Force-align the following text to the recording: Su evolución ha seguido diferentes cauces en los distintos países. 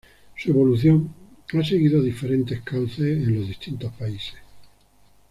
Su 0.35 0.49
evolución 0.49 1.13
ha 1.53 1.63
seguido 1.63 2.01
diferentes 2.01 2.59
cauces 2.61 3.21
en 3.23 3.35
los 3.37 3.47
distintos 3.47 3.93
países. 3.93 4.33